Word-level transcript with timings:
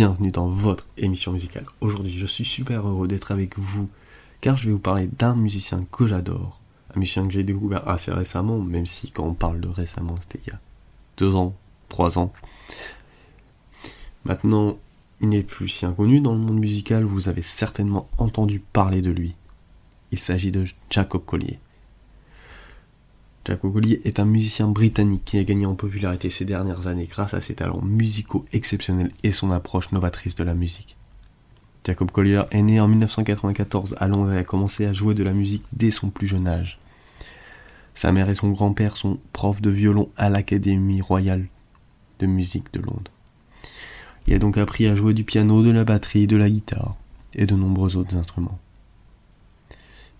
bienvenue 0.00 0.30
dans 0.30 0.48
votre 0.48 0.86
émission 0.96 1.30
musicale. 1.30 1.66
Aujourd'hui, 1.82 2.16
je 2.16 2.24
suis 2.24 2.46
super 2.46 2.88
heureux 2.88 3.06
d'être 3.06 3.32
avec 3.32 3.58
vous 3.58 3.90
car 4.40 4.56
je 4.56 4.64
vais 4.64 4.72
vous 4.72 4.78
parler 4.78 5.08
d'un 5.18 5.36
musicien 5.36 5.84
que 5.92 6.06
j'adore, 6.06 6.58
un 6.96 7.00
musicien 7.00 7.26
que 7.26 7.30
j'ai 7.34 7.42
découvert 7.42 7.86
assez 7.86 8.10
récemment, 8.10 8.58
même 8.60 8.86
si 8.86 9.10
quand 9.10 9.24
on 9.24 9.34
parle 9.34 9.60
de 9.60 9.68
récemment, 9.68 10.14
c'était 10.22 10.40
il 10.46 10.52
y 10.52 10.56
a 10.56 10.60
deux 11.18 11.36
ans, 11.36 11.54
trois 11.90 12.18
ans. 12.18 12.32
Maintenant, 14.24 14.78
il 15.20 15.28
n'est 15.28 15.42
plus 15.42 15.68
si 15.68 15.84
inconnu 15.84 16.22
dans 16.22 16.32
le 16.32 16.38
monde 16.38 16.60
musical, 16.60 17.04
vous 17.04 17.28
avez 17.28 17.42
certainement 17.42 18.08
entendu 18.16 18.58
parler 18.58 19.02
de 19.02 19.10
lui. 19.10 19.34
Il 20.12 20.18
s'agit 20.18 20.50
de 20.50 20.64
Jacob 20.88 21.26
Collier. 21.26 21.58
Jacob 23.50 23.72
Collier 23.72 24.00
est 24.04 24.20
un 24.20 24.26
musicien 24.26 24.68
britannique 24.68 25.24
qui 25.24 25.36
a 25.36 25.42
gagné 25.42 25.66
en 25.66 25.74
popularité 25.74 26.30
ces 26.30 26.44
dernières 26.44 26.86
années 26.86 27.08
grâce 27.10 27.34
à 27.34 27.40
ses 27.40 27.54
talents 27.54 27.82
musicaux 27.82 28.44
exceptionnels 28.52 29.10
et 29.24 29.32
son 29.32 29.50
approche 29.50 29.90
novatrice 29.90 30.36
de 30.36 30.44
la 30.44 30.54
musique. 30.54 30.96
Jacob 31.84 32.12
Collier 32.12 32.44
est 32.52 32.62
né 32.62 32.78
en 32.78 32.86
1994 32.86 33.96
à 33.98 34.06
Londres 34.06 34.34
et 34.34 34.38
a 34.38 34.44
commencé 34.44 34.86
à 34.86 34.92
jouer 34.92 35.14
de 35.14 35.24
la 35.24 35.32
musique 35.32 35.64
dès 35.72 35.90
son 35.90 36.10
plus 36.10 36.28
jeune 36.28 36.46
âge. 36.46 36.78
Sa 37.96 38.12
mère 38.12 38.30
et 38.30 38.36
son 38.36 38.52
grand-père 38.52 38.96
sont 38.96 39.18
profs 39.32 39.60
de 39.60 39.70
violon 39.70 40.10
à 40.16 40.30
l'Académie 40.30 41.00
royale 41.00 41.48
de 42.20 42.26
musique 42.26 42.72
de 42.72 42.78
Londres. 42.78 43.10
Il 44.28 44.34
a 44.34 44.38
donc 44.38 44.58
appris 44.58 44.86
à 44.86 44.94
jouer 44.94 45.12
du 45.12 45.24
piano, 45.24 45.64
de 45.64 45.72
la 45.72 45.82
batterie, 45.82 46.28
de 46.28 46.36
la 46.36 46.48
guitare 46.48 46.94
et 47.34 47.46
de 47.46 47.56
nombreux 47.56 47.96
autres 47.96 48.14
instruments. 48.14 48.60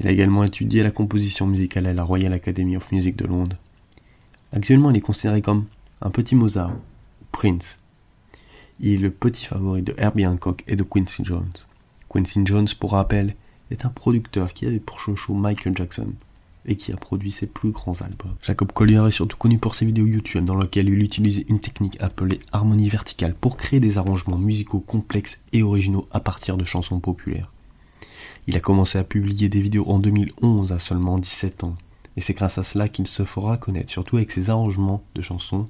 Il 0.00 0.06
a 0.06 0.10
également 0.10 0.44
étudié 0.44 0.82
la 0.82 0.90
composition 0.90 1.46
musicale 1.46 1.86
à 1.86 1.94
la 1.94 2.04
Royal 2.04 2.32
Academy 2.32 2.76
of 2.76 2.92
Music 2.92 3.16
de 3.16 3.26
Londres. 3.26 3.56
Actuellement, 4.52 4.90
il 4.90 4.96
est 4.96 5.00
considéré 5.00 5.42
comme 5.42 5.64
un 6.02 6.10
petit 6.10 6.34
Mozart, 6.34 6.74
Prince. 7.32 7.78
Il 8.80 8.94
est 8.94 8.98
le 8.98 9.10
petit 9.10 9.46
favori 9.46 9.82
de 9.82 9.94
Herbie 9.96 10.26
Hancock 10.26 10.62
et 10.66 10.76
de 10.76 10.82
Quincy 10.82 11.24
Jones. 11.24 11.52
Quincy 12.10 12.42
Jones, 12.44 12.68
pour 12.78 12.92
rappel, 12.92 13.34
est 13.70 13.84
un 13.84 13.88
producteur 13.88 14.52
qui 14.52 14.66
avait 14.66 14.80
pour 14.80 15.00
chouchou 15.00 15.34
Michael 15.34 15.76
Jackson 15.76 16.12
et 16.66 16.76
qui 16.76 16.92
a 16.92 16.96
produit 16.96 17.32
ses 17.32 17.46
plus 17.46 17.70
grands 17.70 18.00
albums. 18.02 18.34
Jacob 18.42 18.72
Collier 18.72 19.02
est 19.06 19.12
surtout 19.12 19.36
connu 19.36 19.58
pour 19.58 19.74
ses 19.74 19.86
vidéos 19.86 20.06
YouTube 20.06 20.44
dans 20.44 20.56
lesquelles 20.56 20.88
il 20.88 21.02
utilise 21.02 21.44
une 21.48 21.60
technique 21.60 21.96
appelée 22.00 22.40
harmonie 22.52 22.88
verticale 22.88 23.34
pour 23.34 23.56
créer 23.56 23.80
des 23.80 23.98
arrangements 23.98 24.38
musicaux 24.38 24.80
complexes 24.80 25.38
et 25.52 25.62
originaux 25.62 26.08
à 26.10 26.20
partir 26.20 26.56
de 26.56 26.64
chansons 26.64 27.00
populaires. 27.00 27.52
Il 28.48 28.56
a 28.56 28.60
commencé 28.60 28.98
à 28.98 29.04
publier 29.04 29.48
des 29.48 29.60
vidéos 29.60 29.88
en 29.88 29.98
2011 29.98 30.72
à 30.72 30.78
seulement 30.78 31.18
17 31.18 31.64
ans, 31.64 31.74
et 32.16 32.20
c'est 32.20 32.34
grâce 32.34 32.58
à 32.58 32.62
cela 32.62 32.88
qu'il 32.88 33.08
se 33.08 33.24
fera 33.24 33.56
connaître, 33.56 33.90
surtout 33.90 34.16
avec 34.16 34.30
ses 34.30 34.50
arrangements 34.50 35.02
de 35.16 35.22
chansons, 35.22 35.68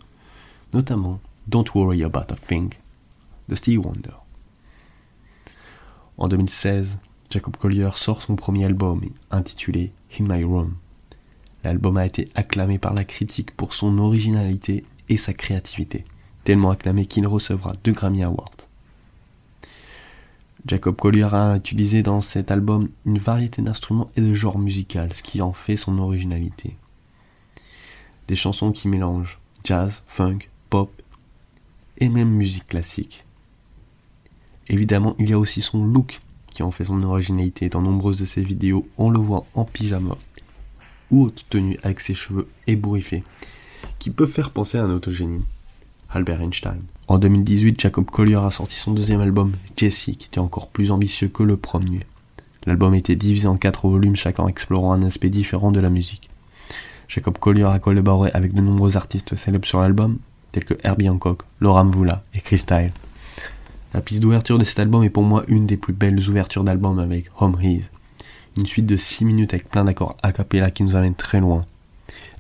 notamment 0.75 1.21
Don't 1.47 1.65
Worry 1.75 2.05
About 2.05 2.33
a 2.33 2.37
Thing 2.37 2.75
de 3.49 3.55
Stevie 3.55 3.79
Wonder. 3.79 4.17
En 6.19 6.29
2016, 6.29 6.99
Jacob 7.31 7.57
Collier 7.57 7.91
sort 7.95 8.21
son 8.21 8.37
premier 8.37 8.67
album 8.67 9.03
intitulé 9.31 9.93
In 10.21 10.25
My 10.25 10.45
Room. 10.45 10.75
L'album 11.65 11.97
a 11.97 12.07
été 12.07 12.29
acclamé 12.35 12.79
par 12.79 12.95
la 12.95 13.05
critique 13.05 13.57
pour 13.57 13.75
son 13.75 13.99
originalité 13.99 14.85
et 15.09 15.17
sa 15.17 15.33
créativité, 15.33 16.05
tellement 16.45 16.71
acclamé 16.71 17.07
qu'il 17.07 17.27
recevra 17.27 17.73
deux 17.85 17.93
Grammy 17.93 18.23
Awards. 18.23 18.56
Jacob 20.67 20.97
Collier 20.97 21.28
a 21.33 21.56
utilisé 21.56 22.03
dans 22.03 22.20
cet 22.20 22.50
album 22.50 22.89
une 23.05 23.19
variété 23.19 23.62
d'instruments 23.62 24.11
et 24.17 24.20
de 24.20 24.34
genres 24.34 24.59
musicaux, 24.59 24.98
ce 25.12 25.22
qui 25.22 25.41
en 25.41 25.53
fait 25.53 25.77
son 25.77 25.98
originalité. 25.98 26.77
Des 28.27 28.34
chansons 28.34 28.72
qui 28.72 28.89
mélangent 28.89 29.39
jazz, 29.62 30.03
funk, 30.09 30.39
pop 30.69 30.91
et 31.98 32.09
même 32.09 32.31
musique 32.31 32.67
classique. 32.67 33.25
Évidemment, 34.69 35.14
il 35.20 35.31
y 35.31 35.33
a 35.33 35.39
aussi 35.39 35.62
son 35.62 35.84
look 35.84 36.21
qui 36.50 36.65
en 36.65 36.72
fait 36.72 36.84
son 36.84 37.03
originalité. 37.05 37.69
Dans 37.69 37.82
nombreuses 37.82 38.19
de 38.19 38.25
ses 38.25 38.43
vidéos, 38.43 38.88
on 38.99 39.10
le 39.10 39.21
voit 39.21 39.47
en 39.55 39.65
pyjama 39.65 40.16
ou 41.12 41.26
haute 41.26 41.44
tenue 41.49 41.78
avec 41.84 42.00
ses 42.00 42.15
cheveux 42.15 42.49
ébouriffés, 42.66 43.22
qui 44.00 44.10
peuvent 44.10 44.28
faire 44.28 44.50
penser 44.50 44.78
à 44.78 44.82
un 44.82 44.91
autogénie. 44.91 45.44
Albert 46.16 46.41
Einstein. 46.41 46.78
En 47.09 47.19
2018, 47.19 47.78
Jacob 47.78 48.10
Collier 48.10 48.37
a 48.37 48.50
sorti 48.50 48.77
son 48.77 48.93
deuxième 48.93 49.21
album, 49.21 49.53
Jesse, 49.77 50.16
qui 50.19 50.27
était 50.27 50.38
encore 50.38 50.69
plus 50.69 50.91
ambitieux 50.91 51.28
que 51.28 51.43
le 51.43 51.59
premier. 51.59 52.00
L'album 52.65 52.94
était 52.94 53.16
divisé 53.16 53.47
en 53.47 53.59
quatre 53.59 53.87
volumes, 53.87 54.16
chacun 54.16 54.49
explorant 54.49 54.93
un 54.93 55.03
aspect 55.03 55.28
différent 55.28 55.72
de 55.72 55.81
la 55.81 55.91
musique. 55.91 56.31
Jacob 57.06 57.37
Collier 57.38 57.65
a 57.65 57.78
collaboré 57.78 58.31
avec 58.32 58.55
de 58.55 58.62
nombreux 58.62 58.97
artistes 58.97 59.37
célèbres 59.37 59.69
sur 59.69 59.81
l'album, 59.81 60.16
tels 60.53 60.65
que 60.65 60.75
Herbie 60.82 61.10
Hancock, 61.10 61.43
Laura 61.60 61.84
Mvula 61.84 62.25
et 62.34 62.41
Chris 62.41 62.59
Style. 62.59 62.93
La 63.93 64.00
piste 64.00 64.21
d'ouverture 64.21 64.59
de 64.59 64.65
cet 64.65 64.78
album 64.78 65.05
est 65.05 65.10
pour 65.10 65.22
moi 65.22 65.44
une 65.49 65.66
des 65.66 65.76
plus 65.76 65.93
belles 65.93 66.28
ouvertures 66.31 66.65
d'album 66.65 66.99
avec 66.99 67.26
Home 67.41 67.59
Heat. 67.60 67.84
Une 68.56 68.66
suite 68.66 68.87
de 68.87 68.97
6 68.97 69.26
minutes 69.26 69.53
avec 69.53 69.69
plein 69.69 69.84
d'accords 69.84 70.16
a 70.22 70.32
cappella 70.32 70.71
qui 70.71 70.82
nous 70.82 70.97
amène 70.97 71.15
très 71.15 71.41
loin. 71.41 71.66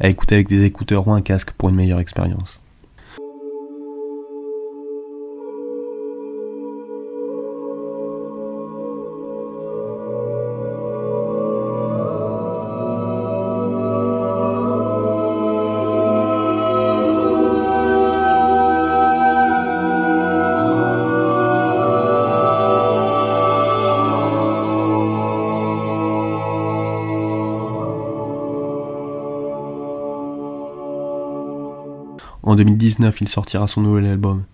À 0.00 0.08
écouter 0.08 0.34
avec 0.34 0.48
des 0.48 0.64
écouteurs 0.64 1.06
ou 1.06 1.12
un 1.12 1.20
casque 1.20 1.52
pour 1.52 1.68
une 1.68 1.76
meilleure 1.76 2.00
expérience. 2.00 2.62
En 32.42 32.56
2019, 32.56 33.20
il 33.20 33.28
sortira 33.28 33.66
son 33.66 33.80
nouvel 33.80 34.06
album, 34.06 34.44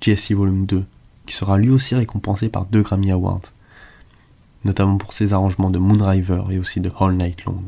Jesse 0.00 0.32
Volume 0.32 0.66
2, 0.66 0.84
qui 1.26 1.34
sera 1.34 1.58
lui 1.58 1.70
aussi 1.70 1.94
récompensé 1.94 2.48
par 2.48 2.66
deux 2.66 2.82
Grammy 2.82 3.10
Awards, 3.10 3.42
notamment 4.64 4.98
pour 4.98 5.12
ses 5.12 5.32
arrangements 5.32 5.70
de 5.70 5.78
Moonriver 5.78 6.44
et 6.50 6.58
aussi 6.58 6.80
de 6.80 6.90
All 6.98 7.14
Night 7.14 7.44
Long. 7.44 7.62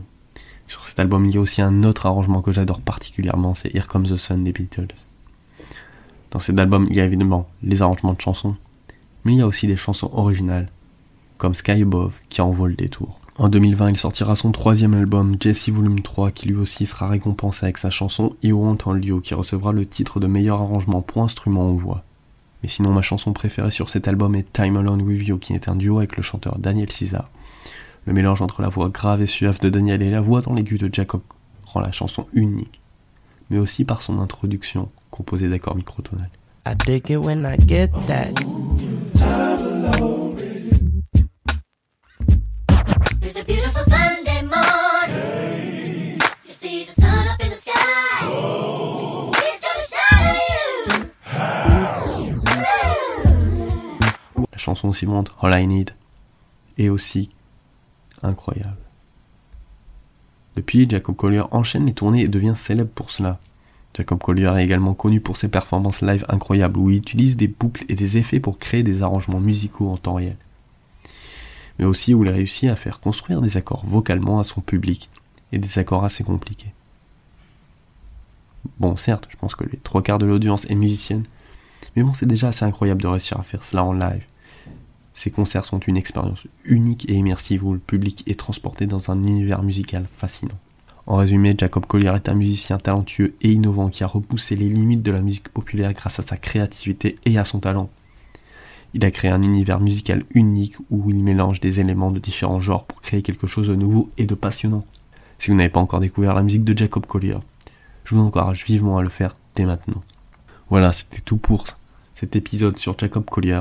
Sur 0.67 0.87
cet 0.87 0.99
album, 0.99 1.27
il 1.27 1.35
y 1.35 1.39
a 1.39 1.41
aussi 1.41 1.63
un 1.63 1.85
autre 1.85 2.07
arrangement 2.07 2.43
que 2.43 2.53
j'adore 2.53 2.81
particulièrement, 2.81 3.55
c'est 3.55 3.75
Here 3.75 3.87
Comes 3.87 4.07
the 4.07 4.17
Sun 4.17 4.45
des 4.45 4.53
Beatles. 4.53 4.89
Dans 6.31 6.41
cet 6.41 6.59
album, 6.59 6.87
il 6.91 6.97
y 6.97 7.01
a 7.01 7.05
évidemment 7.05 7.49
les 7.63 7.83
arrangements 7.83 8.15
de 8.15 8.21
chansons, 8.21 8.55
mais 9.25 9.35
il 9.35 9.39
y 9.39 9.43
a 9.43 9.47
aussi 9.47 9.67
des 9.67 9.77
chansons 9.77 10.11
originales, 10.13 10.69
comme 11.39 11.55
Sky 11.55 11.83
Above 11.83 12.19
qui 12.29 12.41
envoie 12.41 12.69
le 12.69 12.75
détour. 12.75 13.21
En 13.37 13.49
2020, 13.49 13.91
il 13.91 13.97
sortira 13.97 14.37
son 14.37 14.53
troisième 14.53 14.95
album, 14.95 15.37
Jesse 15.41 15.69
Volume 15.69 16.03
3, 16.03 16.31
qui 16.31 16.47
lui 16.47 16.55
aussi 16.55 16.87
sera 16.87 17.09
récompensé 17.09 17.65
avec 17.65 17.79
sa 17.79 17.91
chanson 17.91 18.37
You 18.45 18.57
Want 18.57 18.79
Hold 18.87 19.05
You, 19.05 19.21
qui 19.21 19.35
recevra 19.35 19.73
le 19.73 19.87
titre 19.87 20.21
de 20.21 20.29
meilleur 20.29 20.61
arrangement 20.61 21.03
pour 21.03 21.25
instrument 21.25 21.69
ou 21.69 21.77
voix. 21.77 22.05
Mais 22.63 22.69
sinon, 22.69 22.93
ma 22.93 23.03
chanson 23.03 23.33
préférée 23.33 23.73
sur 23.73 23.91
cet 23.91 24.07
album 24.07 24.37
est 24.37 24.53
Time 24.53 24.77
Alone 24.77 25.03
With 25.03 25.27
You, 25.27 25.39
qui 25.39 25.53
est 25.53 25.69
un 25.69 25.75
duo 25.75 25.99
avec 25.99 26.17
le 26.17 26.23
chanteur 26.23 26.59
Daniel 26.59 26.93
César. 26.93 27.29
Le 28.05 28.13
mélange 28.13 28.41
entre 28.41 28.63
la 28.63 28.69
voix 28.69 28.89
grave 28.89 29.21
et 29.21 29.27
suave 29.27 29.59
de 29.59 29.69
Daniel 29.69 30.01
et 30.03 30.13
la 30.13 30.21
voix 30.21 30.41
dans 30.41 30.55
l'aigu 30.55 30.79
de 30.79 30.89
Jacob 30.93 31.23
rend 31.65 31.81
la 31.81 31.91
chanson 31.91 32.29
unique, 32.35 32.81
mais 33.51 33.59
aussi 33.59 33.85
par 33.85 34.03
son 34.03 34.21
introduction, 34.21 34.91
composée 35.11 35.49
d'accords 35.49 35.75
microtonales. 35.75 36.31
Chanson 54.65 54.93
suivante, 54.93 55.33
All 55.41 55.61
I 55.61 55.67
Need, 55.67 55.91
est 56.79 56.89
aussi 56.89 57.29
incroyable. 58.23 58.77
Depuis, 60.57 60.89
Jacob 60.89 61.17
Collier 61.17 61.43
enchaîne 61.51 61.87
les 61.87 61.95
tournées 61.95 62.23
et 62.23 62.29
devient 62.29 62.55
célèbre 62.57 62.91
pour 62.95 63.11
cela. 63.11 63.39
Jacob 63.97 64.21
Collier 64.21 64.53
est 64.57 64.65
également 64.65 64.95
connu 64.95 65.21
pour 65.21 65.37
ses 65.37 65.49
performances 65.49 66.03
live 66.03 66.25
incroyables 66.29 66.79
où 66.79 66.91
il 66.91 66.97
utilise 66.97 67.37
des 67.37 67.49
boucles 67.49 67.85
et 67.89 67.95
des 67.95 68.17
effets 68.17 68.41
pour 68.41 68.59
créer 68.59 68.83
des 68.83 69.03
arrangements 69.03 69.41
musicaux 69.41 69.91
en 69.91 69.97
temps 69.97 70.15
réel. 70.15 70.37
Mais 71.79 71.85
aussi 71.85 72.15
où 72.15 72.25
il 72.25 72.31
réussit 72.31 72.71
à 72.71 72.77
faire 72.77 73.01
construire 73.01 73.41
des 73.41 73.57
accords 73.57 73.85
vocalement 73.87 74.41
à 74.41 74.45
son 74.45 74.61
public 74.61 75.11
et 75.53 75.59
des 75.59 75.79
accords 75.79 76.05
assez 76.05 76.25
compliqués. 76.25 76.73
Bon, 78.79 78.97
certes, 78.97 79.29
je 79.29 79.37
pense 79.37 79.55
que 79.55 79.65
les 79.65 79.79
trois 79.79 80.03
quarts 80.03 80.19
de 80.19 80.27
l'audience 80.27 80.65
est 80.71 80.75
musicienne, 80.75 81.25
mais 81.95 82.03
bon, 82.03 82.15
c'est 82.15 82.27
déjà 82.27 82.49
assez 82.49 82.65
incroyable 82.65 83.03
de 83.03 83.09
réussir 83.09 83.39
à 83.39 83.43
faire 83.43 83.65
cela 83.65 83.85
en 83.85 83.93
live. 83.93 84.25
Ces 85.15 85.31
concerts 85.31 85.65
sont 85.65 85.79
une 85.79 85.97
expérience 85.97 86.47
unique 86.65 87.09
et 87.09 87.15
immersive 87.15 87.65
où 87.65 87.73
le 87.73 87.79
public 87.79 88.25
est 88.27 88.39
transporté 88.39 88.87
dans 88.87 89.11
un 89.11 89.23
univers 89.25 89.63
musical 89.63 90.07
fascinant. 90.11 90.59
En 91.07 91.17
résumé, 91.17 91.55
Jacob 91.57 91.87
Collier 91.87 92.13
est 92.15 92.29
un 92.29 92.35
musicien 92.35 92.79
talentueux 92.79 93.35
et 93.43 93.53
innovant 93.53 93.89
qui 93.89 94.05
a 94.05 94.07
repoussé 94.07 94.57
les 94.57 94.69
limites 94.69 95.03
de 95.03 95.13
la 95.13 95.21
musique 95.21 95.51
populaire 95.51 95.93
grâce 95.93 96.19
à 96.19 96.23
sa 96.23 96.37
créativité 96.37 97.17
et 97.25 97.39
à 97.39 97.45
son 97.45 97.61
talent. 97.61 97.91
Il 98.95 99.05
a 99.05 99.11
créé 99.11 99.31
un 99.31 99.43
univers 99.43 99.81
musical 99.81 100.25
unique 100.31 100.77
où 100.91 101.11
il 101.11 101.23
mélange 101.23 101.61
des 101.61 101.81
éléments 101.81 102.11
de 102.11 102.19
différents 102.21 102.61
genres 102.61 102.85
pour 102.85 103.03
créer 103.03 103.23
quelque 103.23 103.47
chose 103.47 103.69
de 103.69 103.75
nouveau 103.75 104.11
et 104.17 104.25
de 104.25 104.35
passionnant. 104.35 104.85
Si 105.39 105.51
vous 105.51 105.57
n'avez 105.57 105.69
pas 105.69 105.81
encore 105.81 106.01
découvert 106.01 106.35
la 106.35 106.43
musique 106.43 106.65
de 106.65 106.77
Jacob 106.77 107.05
Collier, 107.07 107.39
je 108.05 108.15
vous 108.15 108.23
encourage 108.23 108.65
vivement 108.65 108.99
à 108.99 109.03
le 109.03 109.09
faire 109.09 109.35
dès 109.57 109.67
maintenant. 109.67 110.03
Voilà, 110.71 110.93
c'était 110.93 111.21
tout 111.21 111.37
pour 111.37 111.67
cet 112.15 112.37
épisode 112.37 112.79
sur 112.79 112.99
Jacob 112.99 113.25
Collier. 113.29 113.61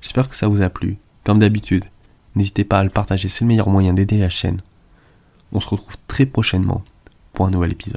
J'espère 0.00 0.28
que 0.28 0.36
ça 0.36 0.48
vous 0.48 0.62
a 0.62 0.70
plu. 0.70 0.98
Comme 1.24 1.38
d'habitude, 1.38 1.84
n'hésitez 2.34 2.64
pas 2.64 2.78
à 2.78 2.84
le 2.84 2.90
partager, 2.90 3.28
c'est 3.28 3.44
le 3.44 3.48
meilleur 3.48 3.68
moyen 3.68 3.92
d'aider 3.92 4.18
la 4.18 4.28
chaîne. 4.28 4.60
On 5.52 5.60
se 5.60 5.68
retrouve 5.68 5.96
très 6.06 6.26
prochainement 6.26 6.82
pour 7.32 7.46
un 7.46 7.50
nouvel 7.50 7.72
épisode. 7.72 7.88